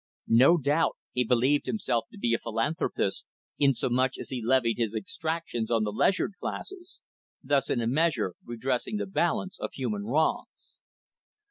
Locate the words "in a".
7.69-7.85